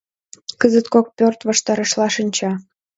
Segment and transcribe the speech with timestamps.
[0.61, 2.51] Кызыт кок пӧрт ваштарешла шинча.